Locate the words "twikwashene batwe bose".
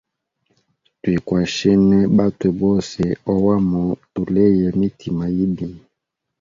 1.01-3.01